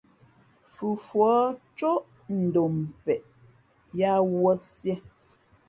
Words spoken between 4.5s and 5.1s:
sīē.